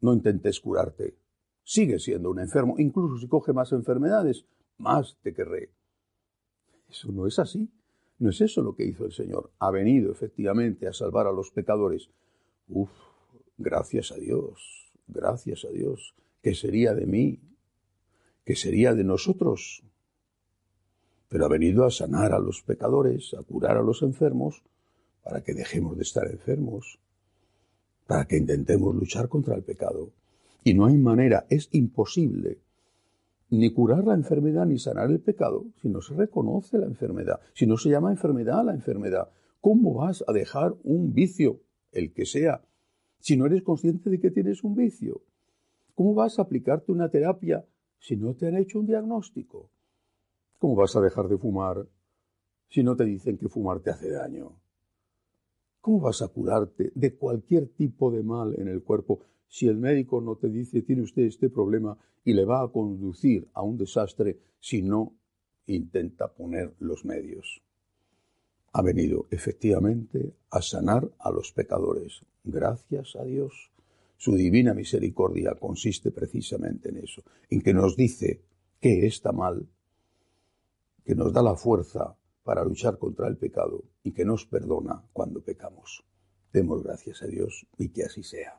No 0.00 0.12
intentes 0.12 0.60
curarte. 0.60 1.16
Sigue 1.62 1.98
siendo 1.98 2.30
un 2.30 2.40
enfermo. 2.40 2.76
Incluso 2.78 3.18
si 3.18 3.28
coge 3.28 3.52
más 3.52 3.72
enfermedades, 3.72 4.46
más 4.78 5.18
te 5.22 5.34
querré. 5.34 5.70
Eso 6.88 7.12
no 7.12 7.26
es 7.26 7.38
así. 7.38 7.68
¿No 8.18 8.30
es 8.30 8.40
eso 8.40 8.62
lo 8.62 8.74
que 8.74 8.84
hizo 8.84 9.04
el 9.04 9.12
Señor? 9.12 9.52
Ha 9.58 9.70
venido 9.70 10.10
efectivamente 10.10 10.88
a 10.88 10.92
salvar 10.92 11.26
a 11.26 11.32
los 11.32 11.50
pecadores. 11.50 12.10
Uf, 12.68 12.90
gracias 13.56 14.10
a 14.10 14.16
Dios, 14.16 14.92
gracias 15.06 15.64
a 15.64 15.68
Dios. 15.68 16.14
¿Qué 16.42 16.54
sería 16.54 16.94
de 16.94 17.06
mí? 17.06 17.40
¿Qué 18.44 18.56
sería 18.56 18.94
de 18.94 19.04
nosotros? 19.04 19.84
Pero 21.28 21.44
ha 21.44 21.48
venido 21.48 21.84
a 21.84 21.90
sanar 21.90 22.32
a 22.32 22.38
los 22.38 22.62
pecadores, 22.62 23.34
a 23.34 23.42
curar 23.42 23.76
a 23.76 23.82
los 23.82 24.02
enfermos, 24.02 24.62
para 25.22 25.42
que 25.42 25.54
dejemos 25.54 25.96
de 25.96 26.02
estar 26.02 26.26
enfermos, 26.26 26.98
para 28.08 28.24
que 28.24 28.38
intentemos 28.38 28.94
luchar 28.96 29.28
contra 29.28 29.54
el 29.54 29.62
pecado. 29.62 30.10
Y 30.64 30.72
no 30.72 30.86
hay 30.86 30.96
manera, 30.96 31.46
es 31.50 31.68
imposible 31.72 32.58
ni 33.50 33.70
curar 33.72 34.04
la 34.04 34.14
enfermedad 34.14 34.66
ni 34.66 34.78
sanar 34.78 35.10
el 35.10 35.20
pecado 35.20 35.66
si 35.80 35.88
no 35.88 36.00
se 36.00 36.14
reconoce 36.14 36.78
la 36.78 36.86
enfermedad, 36.86 37.40
si 37.54 37.66
no 37.66 37.76
se 37.76 37.90
llama 37.90 38.10
enfermedad 38.10 38.60
a 38.60 38.64
la 38.64 38.74
enfermedad. 38.74 39.30
¿Cómo 39.60 39.92
vas 39.92 40.24
a 40.26 40.32
dejar 40.32 40.74
un 40.84 41.12
vicio, 41.12 41.60
el 41.92 42.12
que 42.14 42.24
sea, 42.24 42.62
si 43.18 43.36
no 43.36 43.44
eres 43.44 43.62
consciente 43.62 44.08
de 44.08 44.18
que 44.18 44.30
tienes 44.30 44.64
un 44.64 44.74
vicio? 44.74 45.20
¿Cómo 45.94 46.14
vas 46.14 46.38
a 46.38 46.42
aplicarte 46.42 46.92
una 46.92 47.10
terapia 47.10 47.66
si 47.98 48.16
no 48.16 48.34
te 48.34 48.46
han 48.46 48.56
hecho 48.56 48.80
un 48.80 48.86
diagnóstico? 48.86 49.70
¿Cómo 50.58 50.76
vas 50.76 50.96
a 50.96 51.00
dejar 51.02 51.28
de 51.28 51.36
fumar 51.36 51.86
si 52.70 52.82
no 52.82 52.96
te 52.96 53.04
dicen 53.04 53.36
que 53.36 53.48
fumar 53.48 53.80
te 53.80 53.90
hace 53.90 54.10
daño? 54.10 54.52
¿Cómo 55.88 56.00
vas 56.00 56.20
a 56.20 56.28
curarte 56.28 56.92
de 56.94 57.14
cualquier 57.14 57.68
tipo 57.68 58.10
de 58.10 58.22
mal 58.22 58.54
en 58.60 58.68
el 58.68 58.82
cuerpo 58.82 59.20
si 59.48 59.68
el 59.68 59.78
médico 59.78 60.20
no 60.20 60.36
te 60.36 60.50
dice 60.50 60.82
tiene 60.82 61.00
usted 61.00 61.22
este 61.22 61.48
problema 61.48 61.96
y 62.26 62.34
le 62.34 62.44
va 62.44 62.62
a 62.62 62.68
conducir 62.68 63.48
a 63.54 63.62
un 63.62 63.78
desastre 63.78 64.38
si 64.60 64.82
no 64.82 65.14
intenta 65.66 66.28
poner 66.28 66.74
los 66.80 67.06
medios? 67.06 67.62
Ha 68.74 68.82
venido 68.82 69.28
efectivamente 69.30 70.34
a 70.50 70.60
sanar 70.60 71.10
a 71.20 71.30
los 71.30 71.52
pecadores. 71.52 72.20
Gracias 72.44 73.16
a 73.16 73.24
Dios. 73.24 73.70
Su 74.18 74.34
divina 74.34 74.74
misericordia 74.74 75.54
consiste 75.58 76.10
precisamente 76.10 76.90
en 76.90 76.98
eso, 76.98 77.22
en 77.48 77.62
que 77.62 77.72
nos 77.72 77.96
dice 77.96 78.42
que 78.78 79.06
está 79.06 79.32
mal, 79.32 79.66
que 81.06 81.14
nos 81.14 81.32
da 81.32 81.40
la 81.40 81.56
fuerza 81.56 82.17
para 82.48 82.64
luchar 82.64 82.96
contra 82.96 83.28
el 83.28 83.36
pecado 83.36 83.84
y 84.02 84.12
que 84.12 84.24
nos 84.24 84.46
perdona 84.46 85.02
cuando 85.12 85.42
pecamos. 85.42 86.02
Demos 86.50 86.82
gracias 86.82 87.22
a 87.22 87.26
Dios 87.26 87.66
y 87.76 87.90
que 87.90 88.04
así 88.04 88.22
sea. 88.22 88.58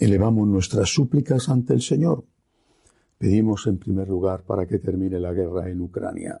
Elevamos 0.00 0.48
nuestras 0.48 0.88
súplicas 0.88 1.50
ante 1.50 1.74
el 1.74 1.82
Señor. 1.82 2.24
Pedimos 3.18 3.66
en 3.66 3.76
primer 3.76 4.08
lugar 4.08 4.44
para 4.44 4.66
que 4.66 4.78
termine 4.78 5.20
la 5.20 5.34
guerra 5.34 5.68
en 5.68 5.82
Ucrania, 5.82 6.40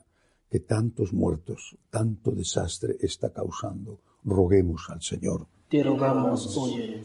que 0.50 0.60
tantos 0.60 1.12
muertos, 1.12 1.76
tanto 1.90 2.30
desastre 2.30 2.96
está 3.00 3.30
causando. 3.30 4.00
Roguemos 4.24 4.88
al 4.88 5.02
Señor. 5.02 5.48
Te 5.68 5.82
rogamos, 5.82 6.58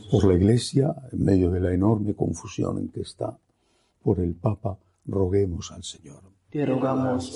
Por 0.10 0.24
la 0.24 0.36
Iglesia, 0.36 0.96
en 1.12 1.22
medio 1.22 1.52
de 1.52 1.60
la 1.60 1.74
enorme 1.74 2.16
confusión 2.16 2.78
en 2.78 2.88
que 2.88 3.02
está, 3.02 3.38
por 4.02 4.22
el 4.22 4.36
Papa, 4.36 4.80
roguemos 5.06 5.74
al 5.74 5.84
Señor. 5.84 6.31
Te 6.52 6.66
rogamos, 6.66 7.32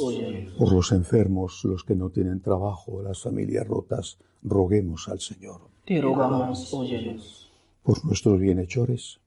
Por 0.58 0.74
los 0.74 0.92
enfermos, 0.92 1.64
los 1.64 1.86
que 1.86 1.96
no 1.96 2.10
tienen 2.10 2.42
trabajo, 2.42 3.02
las 3.02 3.22
familias 3.22 3.66
rotas, 3.66 4.18
roguemos 4.44 5.08
al 5.08 5.22
Señor. 5.22 5.62
Te 5.86 6.02
rogamos, 6.02 6.70
Por 7.82 8.06
nuestros 8.06 8.40
bienhechores, 8.42 9.22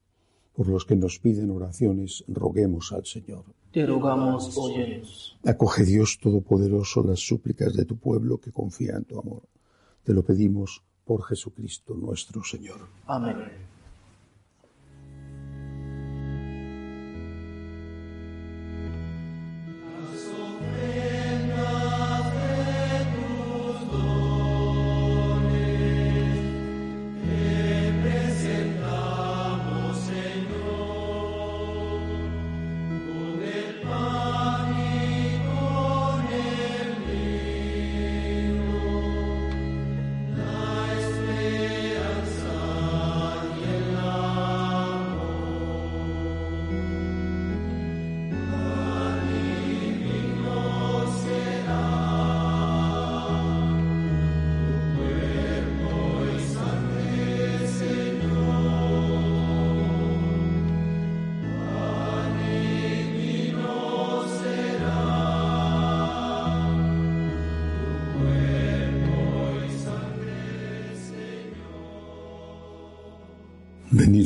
por 0.55 0.67
los 0.67 0.85
que 0.85 0.95
nos 0.95 1.17
piden 1.17 1.49
oraciones, 1.49 2.23
roguemos 2.27 2.91
al 2.91 3.05
Señor. 3.05 3.45
Te 3.71 3.83
rogamos, 3.87 4.55
Acoge 5.43 5.83
Dios 5.85 6.19
Todopoderoso 6.21 7.03
las 7.03 7.19
súplicas 7.19 7.73
de 7.73 7.85
tu 7.85 7.97
pueblo 7.97 8.37
que 8.37 8.51
confía 8.51 8.95
en 8.95 9.05
tu 9.05 9.19
amor. 9.19 9.41
Te 10.03 10.13
lo 10.13 10.23
pedimos 10.23 10.83
por 11.03 11.23
Jesucristo 11.23 11.95
nuestro 11.95 12.43
Señor. 12.43 12.81
Amén. 13.07 13.68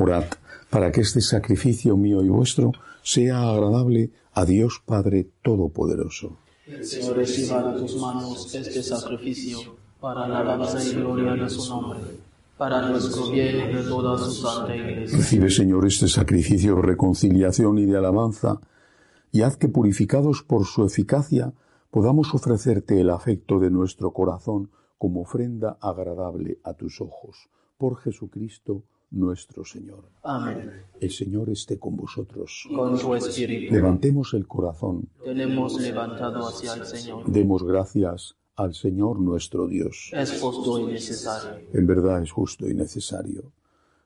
Orad 0.00 0.24
para 0.70 0.90
que 0.90 1.02
este 1.02 1.20
sacrificio 1.20 1.94
mío 1.94 2.22
y 2.22 2.28
vuestro 2.30 2.72
sea 3.02 3.50
agradable 3.50 4.10
a 4.32 4.46
Dios 4.46 4.80
Padre 4.86 5.26
Todopoderoso. 5.42 6.38
El 6.66 6.86
Señor 6.86 7.16
reciba 7.16 7.70
de 7.70 7.80
tus 7.80 7.96
manos 7.96 8.54
este 8.54 8.82
sacrificio 8.82 9.58
para 10.00 10.26
la 10.26 10.38
alabanza 10.38 10.82
y 10.82 10.94
gloria 10.94 11.34
de 11.34 11.50
su 11.50 11.68
nombre, 11.68 12.00
para 12.56 12.88
nuestro 12.88 13.30
bien 13.30 13.56
y 13.56 13.74
de 13.74 13.82
toda 13.82 14.16
su 14.16 14.30
santa 14.30 14.74
iglesia. 14.74 15.18
Recibe, 15.18 15.50
Señor, 15.50 15.86
este 15.86 16.08
sacrificio 16.08 16.76
de 16.76 16.82
reconciliación 16.82 17.78
y 17.78 17.84
de 17.84 17.98
alabanza, 17.98 18.58
y 19.32 19.42
haz 19.42 19.58
que 19.58 19.68
purificados 19.68 20.42
por 20.42 20.64
su 20.64 20.86
eficacia 20.86 21.52
podamos 21.90 22.32
ofrecerte 22.34 23.02
el 23.02 23.10
afecto 23.10 23.58
de 23.58 23.70
nuestro 23.70 24.12
corazón 24.12 24.70
como 24.96 25.20
ofrenda 25.20 25.76
agradable 25.78 26.58
a 26.64 26.72
tus 26.72 27.02
ojos. 27.02 27.50
Por 27.76 27.98
Jesucristo, 27.98 28.84
nuestro 29.10 29.64
Señor. 29.64 30.04
Amén. 30.22 30.84
El 31.00 31.10
Señor 31.10 31.50
esté 31.50 31.78
con 31.78 31.96
vosotros. 31.96 32.68
Con 32.74 32.96
su 32.98 33.14
espíritu. 33.14 33.74
Levantemos 33.74 34.34
el 34.34 34.46
corazón. 34.46 35.08
Tenemos 35.24 35.80
levantado 35.80 36.46
hacia 36.46 36.74
el 36.74 36.86
Señor. 36.86 37.30
Demos 37.30 37.62
gracias 37.64 38.36
al 38.56 38.74
Señor 38.74 39.18
nuestro 39.20 39.66
Dios. 39.66 40.10
Es 40.12 40.40
justo 40.40 40.78
y 40.78 40.92
necesario. 40.92 41.66
En 41.72 41.86
verdad 41.86 42.22
es 42.22 42.30
justo 42.30 42.68
y 42.68 42.74
necesario. 42.74 43.52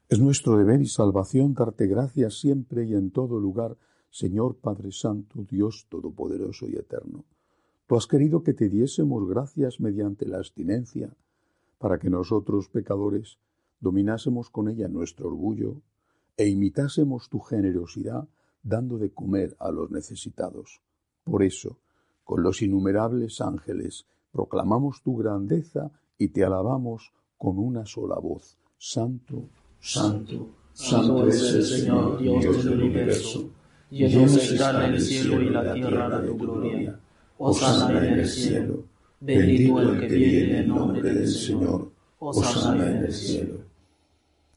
Es 0.09 0.21
nuestro 0.21 0.57
deber 0.57 0.81
y 0.81 0.87
salvación 0.87 1.55
darte 1.55 1.87
gracias 1.87 2.39
siempre 2.39 2.85
y 2.85 2.95
en 2.95 3.11
todo 3.11 3.41
lugar, 3.41 3.77
Señor 4.11 4.57
Padre 4.57 4.93
Santo, 4.93 5.45
Dios 5.51 5.87
Todopoderoso 5.89 6.69
y 6.69 6.77
Eterno. 6.77 7.25
Tú 7.87 7.97
has 7.97 8.07
querido 8.07 8.43
que 8.43 8.55
te 8.55 8.69
diésemos 8.69 9.29
gracias 9.29 9.81
mediante 9.81 10.27
la 10.27 10.39
abstinencia, 10.39 11.15
para 11.79 11.99
que 11.99 12.09
nosotros, 12.09 12.69
pecadores, 12.69 13.39
dominásemos 13.85 14.49
con 14.49 14.69
ella 14.71 14.89
nuestro 14.89 15.29
orgullo 15.29 15.83
e 16.39 16.49
imitásemos 16.49 17.29
tu 17.29 17.39
generosidad 17.39 18.27
dando 18.63 18.97
de 18.97 19.13
comer 19.13 19.55
a 19.61 19.71
los 19.71 19.91
necesitados. 19.91 20.81
Por 21.23 21.43
eso, 21.43 21.77
con 22.25 22.43
los 22.43 22.63
innumerables 22.63 23.43
ángeles, 23.43 24.07
proclamamos 24.33 25.03
tu 25.03 25.19
grandeza 25.19 25.93
y 26.17 26.29
te 26.29 26.45
alabamos 26.45 27.13
con 27.37 27.59
una 27.59 27.85
sola 27.85 28.19
voz. 28.19 28.57
Santo, 28.79 29.51
santo, 29.79 30.49
santo 30.73 31.29
es 31.29 31.43
el 31.53 31.63
Señor, 31.63 32.19
Dios 32.19 32.65
del 32.65 32.81
universo. 32.81 33.51
Llenos 33.91 34.35
están 34.37 34.95
el 34.95 35.01
cielo 35.01 35.43
y 35.43 35.51
la 35.51 35.75
tierra 35.75 36.21
de 36.21 36.29
tu 36.29 36.39
gloria. 36.39 36.99
Osana 37.37 38.07
en 38.07 38.15
el 38.21 38.27
cielo. 38.27 38.85
Bendito 39.21 39.81
el 39.81 40.01
que 40.01 40.07
viene 40.07 40.61
en 40.61 40.69
nombre 40.69 41.13
del 41.13 41.29
Señor. 41.29 41.93
Osana 42.19 42.91
en 42.91 43.05
el 43.05 43.13
cielo. 43.13 43.64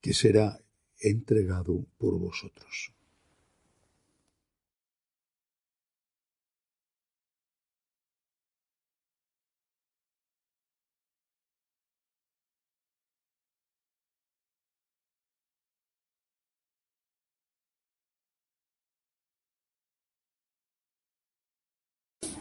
que 0.00 0.14
será 0.14 0.60
entregado 1.00 1.86
por 1.98 2.18
vosotros. 2.18 2.92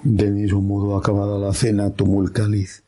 Del 0.04 0.34
mismo 0.34 0.62
modo, 0.62 0.96
acabada 0.96 1.38
la 1.38 1.54
cena, 1.54 1.94
tomó 1.94 2.24
el 2.24 2.32
cáliz. 2.32 2.84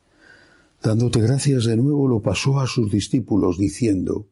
Dándote 0.82 1.20
gracias 1.20 1.66
de 1.66 1.76
nuevo, 1.76 2.08
lo 2.08 2.22
pasó 2.22 2.58
a 2.58 2.66
sus 2.66 2.90
discípulos, 2.90 3.58
diciendo, 3.58 4.31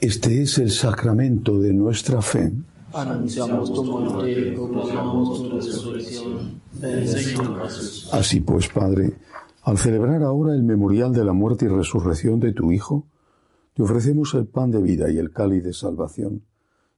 Este 0.00 0.40
es 0.40 0.56
el 0.56 0.70
sacramento 0.70 1.60
de 1.60 1.74
nuestra 1.74 2.22
fe. 2.22 2.50
Anunciamos 2.94 3.70
tu 3.70 3.84
muerte 3.84 4.52
proclamamos 4.52 5.42
tu 5.42 5.56
resurrección. 5.56 6.62
Ven, 6.80 7.06
Señor 7.06 7.62
Jesús. 7.64 8.08
Así 8.10 8.40
pues, 8.40 8.68
Padre, 8.68 9.12
al 9.62 9.76
celebrar 9.76 10.22
ahora 10.22 10.54
el 10.54 10.62
memorial 10.62 11.12
de 11.12 11.22
la 11.22 11.34
muerte 11.34 11.66
y 11.66 11.68
resurrección 11.68 12.40
de 12.40 12.54
tu 12.54 12.72
Hijo, 12.72 13.08
te 13.74 13.82
ofrecemos 13.82 14.32
el 14.32 14.46
pan 14.46 14.70
de 14.70 14.80
vida 14.80 15.10
y 15.10 15.18
el 15.18 15.32
cáliz 15.32 15.64
de 15.64 15.74
salvación, 15.74 16.46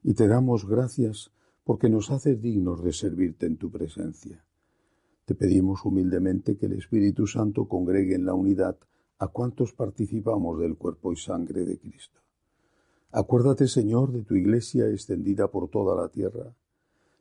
y 0.05 0.15
te 0.15 0.29
damos 0.29 0.69
gracias 0.69 1.33
porque 1.65 1.89
nos 1.89 2.13
haces 2.13 2.41
dignos 2.41 2.85
de 2.85 2.93
servirte 2.93 3.47
en 3.47 3.57
tu 3.57 3.69
presencia. 3.69 4.45
Te 5.25 5.35
pedimos 5.35 5.85
humildemente 5.85 6.57
que 6.57 6.67
el 6.67 6.75
Espíritu 6.75 7.27
Santo 7.27 7.67
congregue 7.67 8.15
en 8.15 8.27
la 8.27 8.35
unidad 8.35 8.77
a 9.19 9.27
cuantos 9.27 9.73
participamos 9.73 10.61
del 10.61 10.77
cuerpo 10.77 11.13
y 11.13 11.17
sangre 11.17 11.65
de 11.65 11.79
Cristo. 11.81 12.23
Acuérdate, 13.15 13.69
Señor, 13.69 14.11
de 14.11 14.23
tu 14.23 14.37
iglesia 14.37 14.89
extendida 14.89 15.51
por 15.51 15.69
toda 15.69 15.95
la 15.95 16.09
tierra, 16.09 16.57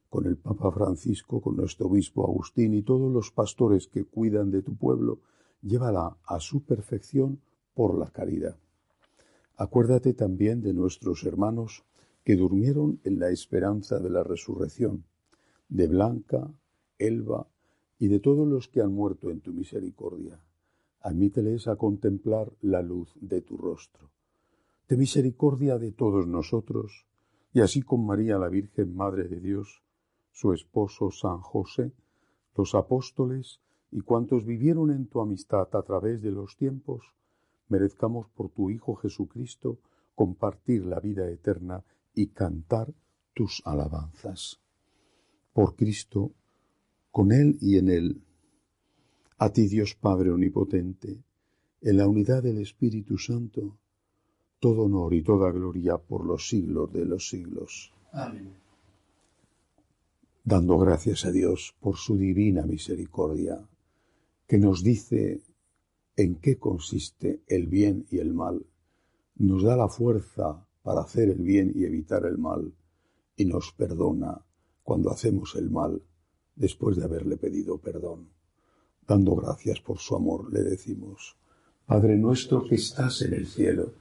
con 0.09 0.25
el 0.25 0.37
Papa 0.37 0.71
Francisco, 0.71 1.41
con 1.41 1.57
nuestro 1.57 1.87
obispo 1.87 2.23
Agustín 2.23 2.73
y 2.73 2.81
todos 2.81 3.11
los 3.11 3.29
pastores 3.31 3.89
que 3.89 4.05
cuidan 4.05 4.51
de 4.51 4.61
tu 4.61 4.77
pueblo, 4.77 5.19
llévala 5.61 6.15
a 6.23 6.39
su 6.39 6.63
perfección 6.63 7.41
por 7.73 7.99
la 7.99 8.09
caridad. 8.09 8.55
Acuérdate 9.57 10.13
también 10.13 10.61
de 10.61 10.71
nuestros 10.71 11.25
hermanos 11.25 11.83
que 12.23 12.37
durmieron 12.37 13.01
en 13.03 13.19
la 13.19 13.29
esperanza 13.29 13.99
de 13.99 14.11
la 14.11 14.23
resurrección, 14.23 15.03
de 15.67 15.87
Blanca, 15.87 16.49
Elba 16.99 17.49
y 17.99 18.07
de 18.07 18.21
todos 18.21 18.47
los 18.47 18.69
que 18.69 18.79
han 18.79 18.93
muerto 18.93 19.29
en 19.29 19.41
tu 19.41 19.51
misericordia. 19.51 20.39
Admíteles 21.01 21.67
a 21.67 21.75
contemplar 21.75 22.49
la 22.61 22.81
luz 22.81 23.13
de 23.19 23.41
tu 23.41 23.57
rostro 23.57 24.09
de 24.91 24.97
misericordia 24.97 25.77
de 25.77 25.93
todos 25.93 26.27
nosotros, 26.27 27.05
y 27.53 27.61
así 27.61 27.81
con 27.81 28.05
María 28.05 28.37
la 28.37 28.49
Virgen 28.49 28.93
Madre 28.93 29.29
de 29.29 29.39
Dios, 29.39 29.81
su 30.33 30.51
esposo 30.51 31.11
San 31.11 31.39
José, 31.39 31.93
los 32.57 32.75
apóstoles 32.75 33.61
y 33.89 34.01
cuantos 34.01 34.45
vivieron 34.45 34.91
en 34.91 35.07
tu 35.07 35.21
amistad 35.21 35.73
a 35.77 35.81
través 35.83 36.21
de 36.21 36.31
los 36.31 36.57
tiempos, 36.57 37.05
merezcamos 37.69 38.27
por 38.31 38.49
tu 38.49 38.69
Hijo 38.69 38.95
Jesucristo 38.95 39.79
compartir 40.13 40.85
la 40.85 40.99
vida 40.99 41.25
eterna 41.29 41.85
y 42.13 42.27
cantar 42.27 42.93
tus 43.33 43.61
alabanzas. 43.63 44.59
Por 45.53 45.77
Cristo, 45.77 46.33
con 47.11 47.31
Él 47.31 47.57
y 47.61 47.77
en 47.77 47.87
Él, 47.87 48.21
a 49.37 49.53
ti 49.53 49.69
Dios 49.69 49.95
Padre 49.95 50.31
Omnipotente, 50.31 51.23
en 51.79 51.95
la 51.95 52.09
unidad 52.09 52.43
del 52.43 52.57
Espíritu 52.57 53.17
Santo, 53.17 53.77
todo 54.61 54.83
honor 54.83 55.15
y 55.15 55.23
toda 55.23 55.51
gloria 55.51 55.97
por 55.97 56.23
los 56.23 56.47
siglos 56.47 56.93
de 56.93 57.03
los 57.03 57.27
siglos. 57.27 57.91
Amén. 58.11 58.53
Dando 60.43 60.77
gracias 60.77 61.25
a 61.25 61.31
Dios 61.31 61.75
por 61.79 61.97
su 61.97 62.15
divina 62.15 62.61
misericordia, 62.61 63.67
que 64.47 64.59
nos 64.59 64.83
dice 64.83 65.41
en 66.15 66.35
qué 66.35 66.59
consiste 66.59 67.41
el 67.47 67.65
bien 67.65 68.05
y 68.11 68.19
el 68.19 68.33
mal, 68.33 68.63
nos 69.35 69.63
da 69.63 69.75
la 69.75 69.87
fuerza 69.87 70.63
para 70.83 71.01
hacer 71.01 71.29
el 71.29 71.41
bien 71.41 71.71
y 71.73 71.85
evitar 71.85 72.25
el 72.27 72.37
mal, 72.37 72.71
y 73.35 73.45
nos 73.45 73.71
perdona 73.71 74.45
cuando 74.83 75.09
hacemos 75.09 75.55
el 75.55 75.71
mal 75.71 76.03
después 76.55 76.97
de 76.97 77.05
haberle 77.05 77.37
pedido 77.37 77.79
perdón. 77.79 78.29
Dando 79.07 79.35
gracias 79.35 79.81
por 79.81 79.97
su 79.97 80.15
amor, 80.15 80.53
le 80.53 80.61
decimos, 80.61 81.35
Padre 81.87 82.15
nuestro 82.15 82.63
que 82.63 82.75
estás 82.75 83.23
en 83.23 83.33
el 83.33 83.47
cielo, 83.47 84.00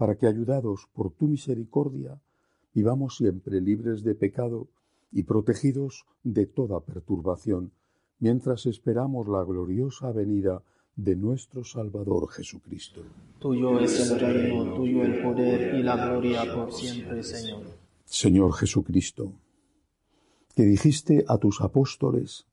para 0.00 0.16
que, 0.16 0.26
ayudados 0.26 0.88
por 0.94 1.10
tu 1.10 1.28
misericordia, 1.28 2.18
vivamos 2.72 3.18
siempre 3.18 3.60
libres 3.60 4.02
de 4.02 4.14
pecado 4.14 4.66
y 5.12 5.24
protegidos 5.24 6.06
de 6.24 6.46
toda 6.46 6.80
perturbación, 6.80 7.72
mientras 8.18 8.64
esperamos 8.64 9.28
la 9.28 9.44
gloriosa 9.44 10.10
venida 10.10 10.62
de 10.96 11.16
nuestro 11.16 11.64
Salvador 11.64 12.30
Jesucristo. 12.30 13.02
Tuyo 13.40 13.78
es 13.78 14.10
el 14.10 14.18
reino, 14.18 14.72
tuyo 14.74 15.02
el 15.02 15.22
poder 15.22 15.74
y 15.74 15.82
la 15.82 15.96
gloria 16.06 16.50
por 16.50 16.72
siempre, 16.72 17.22
Señor. 17.22 17.64
Señor 18.06 18.54
Jesucristo, 18.54 19.34
que 20.56 20.62
dijiste 20.62 21.26
a 21.28 21.36
tus 21.36 21.60
apóstoles, 21.60 22.46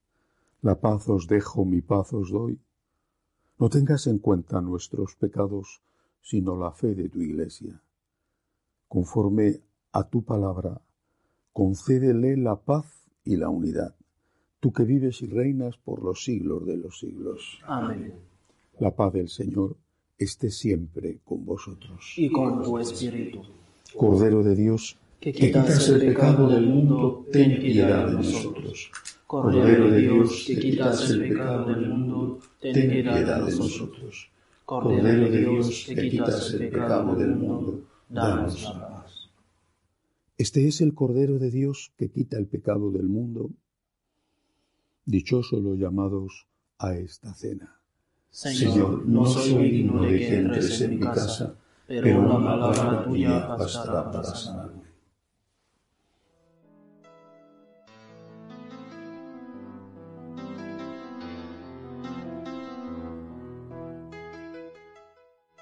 la 0.62 0.82
paz 0.82 1.08
os 1.08 1.28
dejo, 1.28 1.64
mi 1.64 1.80
paz 1.80 2.12
os 2.12 2.30
doy, 2.30 2.60
no 3.58 3.70
tengas 3.70 4.06
en 4.08 4.20
cuenta 4.20 4.60
nuestros 4.60 5.16
pecados, 5.16 5.82
sino 6.22 6.56
la 6.56 6.72
fe 6.72 6.96
de 6.96 7.10
tu 7.10 7.22
Iglesia. 7.22 7.82
Conforme 8.88 9.60
a 9.92 10.08
tu 10.08 10.24
palabra, 10.24 10.80
concédele 11.54 12.38
la 12.38 12.56
paz 12.56 12.86
y 13.24 13.36
la 13.36 13.50
unidad, 13.50 13.96
tú 14.60 14.72
que 14.72 14.84
vives 14.84 15.22
y 15.22 15.28
reinas 15.28 15.78
por 15.78 16.04
los 16.04 16.24
siglos 16.24 16.66
de 16.66 16.78
los 16.78 17.00
siglos. 17.00 17.60
Amén. 17.66 18.14
La 18.80 18.96
paz 18.96 19.14
del 19.14 19.30
Señor 19.30 19.76
esté 20.18 20.52
siempre 20.52 21.20
con 21.24 21.46
vosotros. 21.46 22.14
Y 22.18 22.30
con 22.30 22.64
tu 22.64 22.78
espíritu. 22.80 23.42
Cordero 23.96 24.44
de 24.44 24.56
Dios, 24.56 24.98
que 25.20 25.34
quitas 25.34 25.90
el 25.90 26.00
pecado 26.00 26.48
del 26.50 26.68
mundo, 26.68 27.26
ten 27.32 27.60
piedad 27.60 28.08
de 28.08 28.14
nosotros. 28.14 28.92
Cordero 29.26 29.90
de 29.90 30.02
Dios, 30.02 30.44
que 30.46 30.60
quitas 30.60 31.10
el 31.10 31.30
pecado 31.30 31.66
del 31.66 31.90
mundo, 31.90 32.40
ten 32.62 32.74
piedad 32.74 33.46
de 33.46 33.56
nosotros. 33.56 34.30
Cordero 34.68 35.32
de 35.32 35.46
Dios, 35.46 35.86
que 35.88 36.10
quitas 36.10 36.54
el 36.54 36.70
pecado 36.70 37.16
del 37.16 37.38
mundo, 37.38 37.88
danos 38.10 38.64
la 38.64 38.90
paz. 38.90 39.30
Este 40.38 40.68
es 40.68 40.82
el 40.82 40.94
Cordero 40.94 41.40
de 41.40 41.50
Dios 41.50 41.94
que 41.98 42.10
quita 42.10 42.38
el 42.38 42.48
pecado 42.48 42.92
del 42.92 43.08
mundo. 43.08 43.50
Dichosos 45.06 45.64
los 45.64 45.80
llamados 45.80 46.48
a 46.80 46.98
esta 46.98 47.34
cena. 47.34 47.80
Señor, 48.30 49.08
no 49.08 49.26
soy 49.26 49.72
digno 49.72 50.02
de 50.02 50.20
que 50.20 50.36
entres 50.36 50.82
en 50.82 51.00
mi 51.00 51.00
casa, 51.00 51.56
pero 51.88 52.20
una 52.20 52.44
palabra 52.44 53.06
tuya 53.06 53.48
bastará 53.48 54.12
para 54.12 54.36
sanarme. 54.36 54.87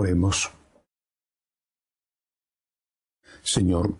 Oremos. 0.00 0.52
Señor, 3.42 3.96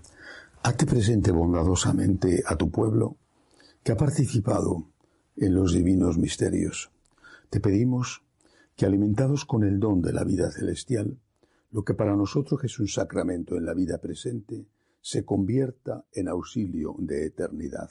hazte 0.63 0.87
presente 0.87 1.33
bondadosamente 1.33 2.45
a 2.47 2.55
tu 2.55 2.71
pueblo 2.71 3.17
que 3.83 3.91
ha 3.91 3.97
participado 3.97 4.93
en 5.35 5.57
los 5.57 5.73
divinos 5.73 6.17
misterios. 6.17 6.93
Te 7.51 7.59
pedimos 7.59 8.23
que, 8.77 8.87
alimentados 8.87 9.45
con 9.45 9.65
el 9.65 9.81
don 9.81 10.01
de 10.01 10.13
la 10.13 10.23
vida 10.23 10.53
celestial, 10.53 11.19
lo 11.73 11.83
que 11.83 11.95
para 11.95 12.15
nosotros 12.15 12.63
es 12.63 12.79
un 12.79 12.87
sacramento 12.87 13.57
en 13.57 13.67
la 13.67 13.75
vida 13.75 13.99
presente, 13.99 14.69
se 15.01 15.25
convierta 15.25 16.05
en 16.13 16.29
auxilio 16.29 16.95
de 17.01 17.27
eternidad. 17.27 17.91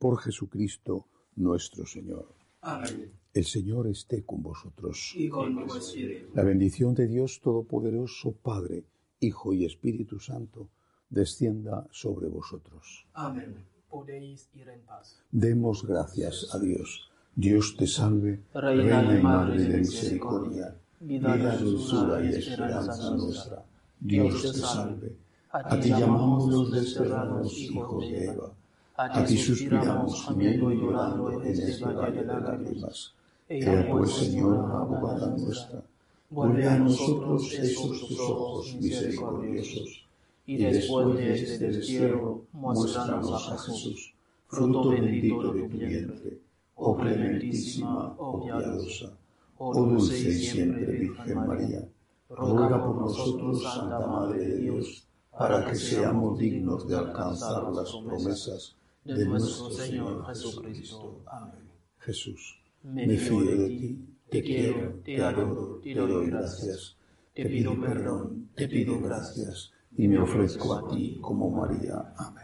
Por 0.00 0.18
Jesucristo 0.18 1.06
nuestro 1.36 1.86
Señor. 1.86 2.43
Amén. 2.64 3.12
El 3.34 3.44
Señor 3.44 3.88
esté 3.88 4.24
con 4.24 4.42
vosotros. 4.42 5.12
Y 5.14 5.28
con 5.28 5.66
tu 5.66 5.76
espíritu. 5.76 6.30
La 6.34 6.44
bendición 6.44 6.94
de 6.94 7.06
Dios 7.06 7.40
Todopoderoso, 7.42 8.32
Padre, 8.32 8.84
Hijo 9.20 9.52
y 9.52 9.64
Espíritu 9.64 10.18
Santo, 10.18 10.68
descienda 11.10 11.86
sobre 11.90 12.28
vosotros. 12.28 13.06
Amén. 13.12 13.54
Podéis 13.90 14.48
ir 14.54 14.68
en 14.68 14.80
paz. 14.80 15.20
Demos 15.30 15.86
gracias 15.86 16.54
a 16.54 16.58
Dios. 16.58 17.10
Dios 17.36 17.76
te 17.76 17.86
salve, 17.86 18.40
Reina 18.54 19.02
Reina 19.02 19.18
y 19.18 19.22
Madre 19.22 19.62
de 19.64 19.78
misericordia, 19.78 20.76
vida, 21.00 21.56
dulzura 21.56 22.24
y 22.24 22.28
esperanza 22.28 23.10
nuestra. 23.10 23.64
Dios 24.00 24.40
te 24.40 24.58
salve. 24.58 25.16
A 25.50 25.78
ti 25.78 25.90
llamamos 25.90 26.48
los 26.48 26.72
desterrados 26.72 27.58
hijos 27.58 28.08
de 28.08 28.24
Eva. 28.24 28.52
A 28.96 29.24
ti 29.24 29.36
suspiramos, 29.36 30.24
gimiendo 30.24 30.70
y 30.70 30.76
llorando 30.76 31.42
en 31.42 31.50
este 31.50 31.84
valle 31.84 32.22
de 32.22 32.40
lágrimas. 32.40 33.12
Ea 33.48 33.88
pues, 33.90 34.12
Señor, 34.12 34.70
abogada 34.70 35.34
nuestra, 35.36 35.82
vuelve 36.30 36.68
a 36.68 36.78
nosotros 36.78 37.52
esos 37.54 38.06
tus 38.06 38.20
ojos 38.20 38.76
misericordiosos, 38.76 40.06
Y 40.46 40.58
después 40.58 41.16
de 41.16 41.34
este 41.34 41.72
destierro, 41.72 42.44
muéstranos 42.52 43.32
a 43.50 43.58
Jesús, 43.58 44.14
fruto 44.46 44.90
bendito 44.90 45.52
de 45.52 45.68
tu 45.68 45.76
vientre, 45.76 46.38
oh 46.76 46.96
clementísima, 46.96 48.14
oh 48.16 48.44
piadosa, 48.44 49.10
oh 49.58 49.74
dulce 49.74 50.28
y 50.28 50.32
siempre 50.34 50.86
Virgen 50.86 51.46
María, 51.46 51.82
ruega 52.28 52.86
por 52.86 52.96
nosotros, 53.00 53.60
Santa 53.60 54.06
Madre 54.06 54.38
de 54.38 54.58
Dios, 54.58 55.04
para 55.36 55.64
que 55.64 55.74
seamos 55.74 56.38
dignos 56.38 56.86
de 56.86 56.96
alcanzar 56.96 57.72
las 57.72 57.90
promesas 57.90 58.76
de 59.04 59.24
nuestro 59.26 59.70
Señor 59.70 60.26
Jesucristo. 60.26 61.22
Amén. 61.26 61.70
Jesús, 61.98 62.60
me 62.82 63.16
fío 63.16 63.40
de 63.40 63.68
ti, 63.68 64.18
te 64.28 64.42
quiero, 64.42 65.00
te 65.04 65.22
adoro, 65.22 65.80
te 65.82 65.94
doy 65.94 66.26
gracias, 66.26 66.96
te 67.32 67.46
pido 67.46 67.80
perdón, 67.80 68.50
te 68.54 68.68
pido 68.68 69.00
gracias, 69.00 69.72
y 69.96 70.08
me 70.08 70.18
ofrezco 70.18 70.74
a 70.74 70.88
ti 70.90 71.18
como 71.20 71.50
María. 71.50 72.14
Amén. 72.16 72.43